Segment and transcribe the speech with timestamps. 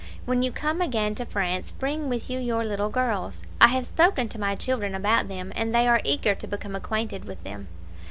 [0.25, 3.43] When you come again to France, bring with you your little girls.
[3.61, 7.25] I have spoken to my children about them, and they are eager to become acquainted
[7.25, 7.67] with them."